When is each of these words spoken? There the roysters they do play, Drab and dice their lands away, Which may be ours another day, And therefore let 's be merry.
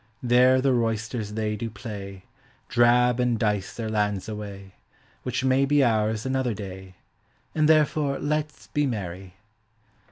There 0.23 0.61
the 0.61 0.73
roysters 0.73 1.33
they 1.33 1.55
do 1.55 1.69
play, 1.69 2.23
Drab 2.69 3.19
and 3.19 3.37
dice 3.37 3.75
their 3.75 3.87
lands 3.87 4.27
away, 4.27 4.73
Which 5.21 5.43
may 5.43 5.63
be 5.63 5.83
ours 5.83 6.25
another 6.25 6.55
day, 6.55 6.95
And 7.53 7.69
therefore 7.69 8.17
let 8.17 8.51
's 8.51 8.65
be 8.65 8.87
merry. 8.87 9.35